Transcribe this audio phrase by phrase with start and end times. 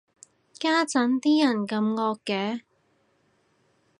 [0.53, 2.61] 家陣啲人咁惡嘅